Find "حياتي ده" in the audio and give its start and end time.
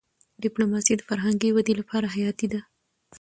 2.15-2.61